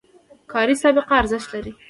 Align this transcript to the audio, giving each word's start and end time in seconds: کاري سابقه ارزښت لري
کاري 0.51 0.75
سابقه 0.83 1.11
ارزښت 1.19 1.47
لري 1.53 1.71